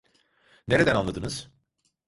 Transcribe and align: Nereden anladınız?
Nereden 0.67 0.95
anladınız? 0.95 1.49